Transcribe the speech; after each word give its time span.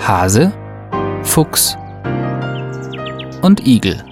Hase, 0.00 0.52
Fuchs 1.22 1.76
und 3.42 3.66
Igel. 3.66 4.02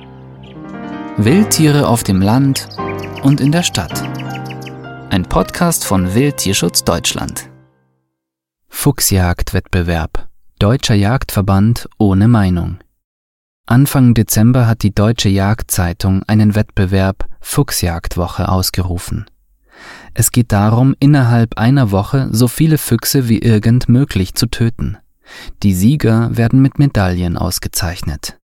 Wildtiere 1.17 1.88
auf 1.88 2.04
dem 2.04 2.21
Land 2.21 2.68
und 3.22 3.41
in 3.41 3.50
der 3.50 3.62
Stadt. 3.62 4.02
Ein 5.10 5.24
Podcast 5.24 5.86
von 5.86 6.14
Wildtierschutz 6.14 6.84
Deutschland. 6.84 7.48
Fuchsjagdwettbewerb. 8.68 10.29
Deutscher 10.59 10.95
Jagdverband 10.95 11.89
ohne 11.98 12.29
Meinung. 12.29 12.79
Anfang 13.66 14.12
Dezember 14.12 14.66
hat 14.66 14.82
die 14.82 14.95
Deutsche 14.95 15.30
Jagdzeitung 15.30 16.23
einen 16.27 16.55
Wettbewerb 16.55 17.25
Fuchsjagdwoche 17.41 18.48
ausgerufen. 18.50 19.25
Es 20.12 20.32
geht 20.32 20.52
darum, 20.52 20.95
innerhalb 21.00 21.57
einer 21.57 21.91
Woche 21.91 22.29
so 22.30 22.46
viele 22.46 22.77
Füchse 22.77 23.29
wie 23.29 23.39
irgend 23.39 23.89
möglich 23.89 24.34
zu 24.34 24.46
töten. 24.46 24.98
Die 25.63 25.75
Sieger 25.75 26.37
werden 26.37 26.61
mit 26.63 26.79
Medaillen 26.79 27.36
ausgezeichnet. 27.36 28.39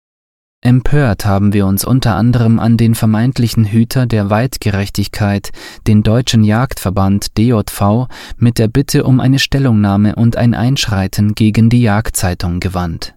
Empört 0.65 1.27
haben 1.27 1.53
wir 1.53 1.67
uns 1.67 1.85
unter 1.85 2.15
anderem 2.15 2.61
an 2.61 2.77
den 2.77 2.95
vermeintlichen 2.95 3.65
Hüter 3.65 4.07
der 4.07 4.31
Weitgerechtigkeit, 4.31 5.51
den 5.89 6.05
Deutschen 6.05 6.45
Jagdverband 6.45 7.37
DJV, 7.37 8.07
mit 8.37 8.61
der 8.61 8.69
Bitte 8.69 9.03
um 9.03 9.19
eine 9.19 9.41
Stellungnahme 9.41 10.15
und 10.15 10.37
ein 10.37 10.55
Einschreiten 10.55 11.35
gegen 11.35 11.69
die 11.69 11.83
Jagdzeitung 11.83 12.61
gewandt. 12.61 13.15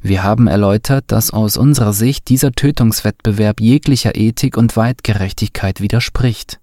Wir 0.00 0.24
haben 0.24 0.48
erläutert, 0.48 1.04
dass 1.06 1.30
aus 1.30 1.56
unserer 1.56 1.92
Sicht 1.92 2.28
dieser 2.28 2.50
Tötungswettbewerb 2.50 3.60
jeglicher 3.60 4.16
Ethik 4.16 4.56
und 4.56 4.76
Weitgerechtigkeit 4.76 5.80
widerspricht. 5.80 6.58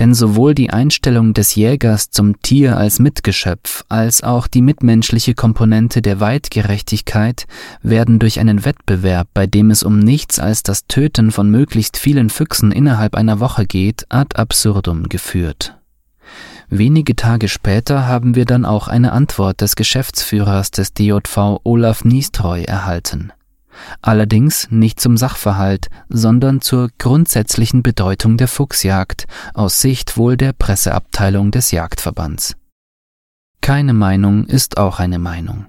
Denn 0.00 0.14
sowohl 0.14 0.54
die 0.54 0.70
Einstellung 0.70 1.34
des 1.34 1.54
Jägers 1.54 2.08
zum 2.08 2.40
Tier 2.40 2.78
als 2.78 3.00
Mitgeschöpf 3.00 3.84
als 3.90 4.22
auch 4.22 4.46
die 4.46 4.62
mitmenschliche 4.62 5.34
Komponente 5.34 6.00
der 6.00 6.20
Weitgerechtigkeit 6.20 7.46
werden 7.82 8.18
durch 8.18 8.40
einen 8.40 8.64
Wettbewerb, 8.64 9.28
bei 9.34 9.46
dem 9.46 9.70
es 9.70 9.82
um 9.82 9.98
nichts 9.98 10.38
als 10.38 10.62
das 10.62 10.86
Töten 10.86 11.30
von 11.30 11.50
möglichst 11.50 11.98
vielen 11.98 12.30
Füchsen 12.30 12.72
innerhalb 12.72 13.14
einer 13.14 13.40
Woche 13.40 13.66
geht, 13.66 14.06
ad 14.08 14.36
absurdum 14.36 15.10
geführt. 15.10 15.76
Wenige 16.70 17.14
Tage 17.14 17.48
später 17.48 18.06
haben 18.06 18.34
wir 18.34 18.46
dann 18.46 18.64
auch 18.64 18.88
eine 18.88 19.12
Antwort 19.12 19.60
des 19.60 19.76
Geschäftsführers 19.76 20.70
des 20.70 20.94
DJV 20.94 21.60
Olaf 21.64 22.04
Niestreu 22.04 22.62
erhalten. 22.62 23.32
Allerdings 24.02 24.68
nicht 24.70 25.00
zum 25.00 25.16
Sachverhalt, 25.16 25.88
sondern 26.08 26.60
zur 26.60 26.90
grundsätzlichen 26.98 27.82
Bedeutung 27.82 28.36
der 28.36 28.48
Fuchsjagd 28.48 29.26
aus 29.54 29.80
Sicht 29.80 30.16
wohl 30.16 30.36
der 30.36 30.52
Presseabteilung 30.52 31.50
des 31.50 31.70
Jagdverbands. 31.70 32.56
Keine 33.60 33.92
Meinung 33.92 34.46
ist 34.46 34.78
auch 34.78 34.98
eine 35.00 35.18
Meinung. 35.18 35.66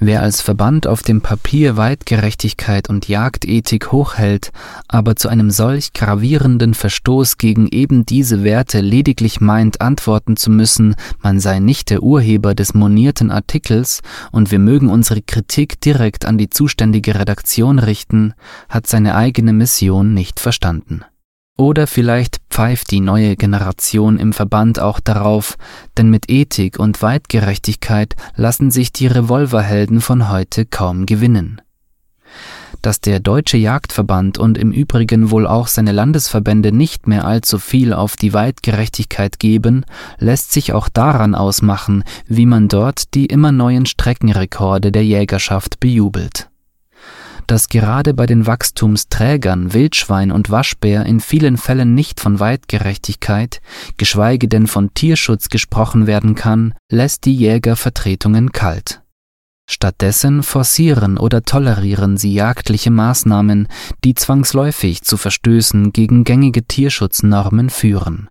Wer 0.00 0.22
als 0.22 0.40
Verband 0.40 0.86
auf 0.86 1.02
dem 1.02 1.22
Papier 1.22 1.76
Weitgerechtigkeit 1.76 2.88
und 2.88 3.08
Jagdethik 3.08 3.90
hochhält, 3.90 4.52
aber 4.86 5.16
zu 5.16 5.28
einem 5.28 5.50
solch 5.50 5.92
gravierenden 5.92 6.74
Verstoß 6.74 7.36
gegen 7.36 7.66
eben 7.66 8.06
diese 8.06 8.44
Werte 8.44 8.80
lediglich 8.80 9.40
meint, 9.40 9.80
antworten 9.80 10.36
zu 10.36 10.52
müssen, 10.52 10.94
man 11.20 11.40
sei 11.40 11.58
nicht 11.58 11.90
der 11.90 12.04
Urheber 12.04 12.54
des 12.54 12.74
monierten 12.74 13.32
Artikels 13.32 14.02
und 14.30 14.52
wir 14.52 14.60
mögen 14.60 14.88
unsere 14.88 15.20
Kritik 15.20 15.80
direkt 15.80 16.26
an 16.26 16.38
die 16.38 16.48
zuständige 16.48 17.16
Redaktion 17.16 17.80
richten, 17.80 18.34
hat 18.68 18.86
seine 18.86 19.16
eigene 19.16 19.52
Mission 19.52 20.14
nicht 20.14 20.38
verstanden. 20.38 21.02
Oder 21.60 21.88
vielleicht 21.88 22.38
pfeift 22.50 22.92
die 22.92 23.00
neue 23.00 23.34
Generation 23.34 24.20
im 24.20 24.32
Verband 24.32 24.78
auch 24.78 25.00
darauf, 25.00 25.56
denn 25.96 26.08
mit 26.08 26.30
Ethik 26.30 26.78
und 26.78 27.02
Weitgerechtigkeit 27.02 28.14
lassen 28.36 28.70
sich 28.70 28.92
die 28.92 29.08
Revolverhelden 29.08 30.00
von 30.00 30.30
heute 30.30 30.66
kaum 30.66 31.04
gewinnen. 31.04 31.60
Dass 32.80 33.00
der 33.00 33.18
Deutsche 33.18 33.56
Jagdverband 33.56 34.38
und 34.38 34.56
im 34.56 34.70
Übrigen 34.70 35.32
wohl 35.32 35.48
auch 35.48 35.66
seine 35.66 35.90
Landesverbände 35.90 36.70
nicht 36.70 37.08
mehr 37.08 37.24
allzu 37.24 37.58
viel 37.58 37.92
auf 37.92 38.14
die 38.14 38.32
Weitgerechtigkeit 38.32 39.40
geben, 39.40 39.84
lässt 40.18 40.52
sich 40.52 40.72
auch 40.72 40.88
daran 40.88 41.34
ausmachen, 41.34 42.04
wie 42.28 42.46
man 42.46 42.68
dort 42.68 43.14
die 43.14 43.26
immer 43.26 43.50
neuen 43.50 43.86
Streckenrekorde 43.86 44.92
der 44.92 45.04
Jägerschaft 45.04 45.80
bejubelt 45.80 46.48
dass 47.48 47.68
gerade 47.68 48.14
bei 48.14 48.26
den 48.26 48.46
Wachstumsträgern 48.46 49.72
Wildschwein 49.72 50.30
und 50.30 50.50
Waschbär 50.50 51.04
in 51.06 51.18
vielen 51.18 51.56
Fällen 51.56 51.94
nicht 51.94 52.20
von 52.20 52.38
Weitgerechtigkeit, 52.38 53.60
geschweige 53.96 54.46
denn 54.46 54.66
von 54.66 54.94
Tierschutz 54.94 55.48
gesprochen 55.48 56.06
werden 56.06 56.34
kann, 56.34 56.74
lässt 56.90 57.24
die 57.24 57.34
Jägervertretungen 57.34 58.52
kalt. 58.52 59.02
Stattdessen 59.70 60.42
forcieren 60.42 61.18
oder 61.18 61.42
tolerieren 61.42 62.16
sie 62.16 62.32
jagdliche 62.32 62.90
Maßnahmen, 62.90 63.68
die 64.04 64.14
zwangsläufig 64.14 65.02
zu 65.02 65.16
Verstößen 65.16 65.92
gegen 65.92 66.24
gängige 66.24 66.64
Tierschutznormen 66.64 67.68
führen 67.68 68.28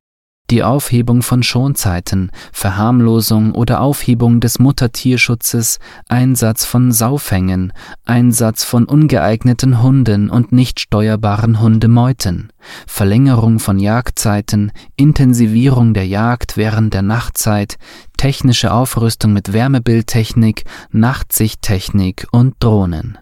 die 0.50 0.64
Aufhebung 0.64 1.22
von 1.22 1.44
Schonzeiten, 1.44 2.32
Verharmlosung 2.54 3.54
oder 3.54 3.82
Aufhebung 3.82 4.40
des 4.40 4.60
Muttertierschutzes, 4.60 5.80
Einsatz 6.08 6.66
von 6.66 6.92
Saufängen, 6.92 7.74
Einsatz 8.06 8.64
von 8.64 8.86
ungeeigneten 8.86 9.82
Hunden 9.82 10.30
und 10.30 10.52
nicht 10.52 10.80
steuerbaren 10.80 11.60
Hundemeuten, 11.60 12.54
Verlängerung 12.86 13.60
von 13.60 13.78
Jagdzeiten, 13.78 14.72
Intensivierung 14.96 15.94
der 15.94 16.08
Jagd 16.08 16.56
während 16.56 16.94
der 16.94 17.02
Nachtzeit, 17.02 17.78
technische 18.16 18.72
Aufrüstung 18.72 19.34
mit 19.34 19.52
Wärmebildtechnik, 19.52 20.64
Nachtsichttechnik 20.92 22.28
und 22.32 22.56
Drohnen 22.60 23.18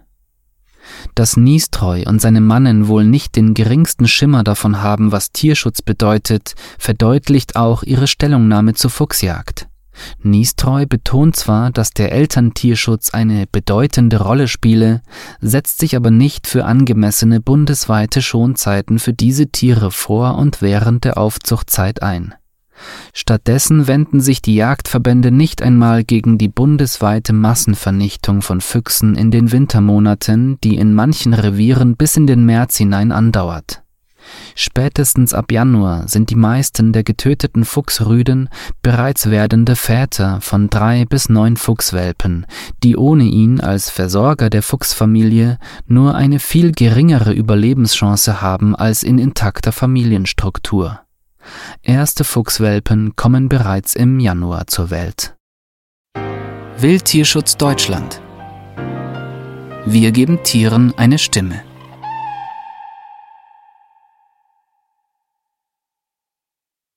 dass 1.16 1.38
Niestreu 1.38 2.04
und 2.06 2.22
seine 2.22 2.42
Mannen 2.42 2.88
wohl 2.88 3.06
nicht 3.06 3.36
den 3.36 3.54
geringsten 3.54 4.08
Schimmer 4.08 4.44
davon 4.44 4.82
haben, 4.82 5.12
was 5.12 5.32
Tierschutz 5.32 5.82
bedeutet, 5.82 6.56
verdeutlicht 6.78 7.56
auch 7.56 7.84
ihre 7.84 8.08
Stellungnahme 8.08 8.74
zur 8.74 8.92
Fuchsjagd. 8.92 9.68
Niestreu 10.22 10.86
betont 10.86 11.36
zwar, 11.36 11.72
dass 11.72 11.92
der 11.92 12.12
Elterntierschutz 12.12 13.14
eine 13.14 13.46
bedeutende 13.48 14.22
Rolle 14.22 14.48
spiele, 14.48 15.02
setzt 15.40 15.80
sich 15.80 15.96
aber 15.96 16.12
nicht 16.12 16.48
für 16.48 16.66
angemessene 16.66 17.40
bundesweite 17.40 18.22
Schonzeiten 18.22 19.00
für 19.00 19.14
diese 19.14 19.48
Tiere 19.48 19.92
vor 19.92 20.38
und 20.38 20.62
während 20.62 21.06
der 21.06 21.18
Aufzuchtzeit 21.18 22.02
ein. 22.04 22.34
Stattdessen 23.14 23.88
wenden 23.88 24.20
sich 24.20 24.42
die 24.42 24.56
Jagdverbände 24.56 25.32
nicht 25.32 25.62
einmal 25.62 26.04
gegen 26.04 26.38
die 26.38 26.50
bundesweite 26.50 27.34
Massenvernichtung 27.34 28.42
von 28.42 28.62
Füchsen 28.62 29.16
in 29.16 29.32
den 29.32 29.52
Wintermonaten, 29.52 30.58
die 30.64 30.76
in 30.76 30.94
manchen 30.94 31.34
Revieren 31.34 31.96
bis 31.96 32.18
in 32.18 32.28
den 32.28 32.46
März 32.46 32.78
hinein 32.78 33.12
andauert. 33.12 33.82
Spätestens 34.56 35.34
ab 35.34 35.52
Januar 35.52 36.08
sind 36.08 36.30
die 36.30 36.36
meisten 36.36 36.94
der 36.94 37.04
getöteten 37.04 37.66
Fuchsrüden 37.66 38.50
bereits 38.82 39.30
werdende 39.30 39.76
Väter 39.76 40.40
von 40.42 40.70
drei 40.70 41.06
bis 41.06 41.30
neun 41.30 41.58
Fuchswelpen, 41.58 42.46
die 42.84 42.98
ohne 42.98 43.26
ihn 43.26 43.60
als 43.60 43.90
Versorger 43.90 44.50
der 44.50 44.64
Fuchsfamilie 44.64 45.60
nur 45.88 46.16
eine 46.16 46.40
viel 46.40 46.72
geringere 46.72 47.34
Überlebenschance 47.34 48.42
haben 48.42 48.76
als 48.76 49.04
in 49.04 49.20
intakter 49.20 49.72
Familienstruktur. 49.72 51.05
Erste 51.88 52.24
Fuchswelpen 52.24 53.16
kommen 53.16 53.48
bereits 53.48 53.96
im 53.96 54.20
Januar 54.20 54.66
zur 54.66 54.90
Welt. 54.90 55.36
Wildtierschutz 56.80 57.58
Deutschland. 57.58 58.24
Wir 59.86 60.12
geben 60.12 60.42
Tieren 60.42 60.96
eine 60.98 61.20
Stimme. 61.20 61.62